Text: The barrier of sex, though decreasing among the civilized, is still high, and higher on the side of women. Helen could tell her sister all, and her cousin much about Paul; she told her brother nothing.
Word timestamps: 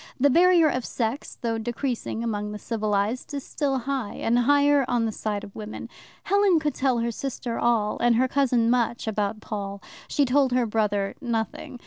The 0.19 0.31
barrier 0.31 0.67
of 0.67 0.83
sex, 0.83 1.37
though 1.41 1.59
decreasing 1.59 2.23
among 2.23 2.53
the 2.53 2.57
civilized, 2.57 3.35
is 3.35 3.43
still 3.43 3.77
high, 3.77 4.15
and 4.15 4.39
higher 4.39 4.83
on 4.87 5.05
the 5.05 5.11
side 5.11 5.43
of 5.43 5.55
women. 5.55 5.89
Helen 6.23 6.59
could 6.59 6.73
tell 6.73 6.97
her 6.97 7.11
sister 7.11 7.59
all, 7.59 7.99
and 7.99 8.15
her 8.15 8.27
cousin 8.27 8.71
much 8.71 9.05
about 9.07 9.41
Paul; 9.41 9.79
she 10.07 10.25
told 10.25 10.53
her 10.53 10.65
brother 10.65 11.13
nothing. 11.21 11.79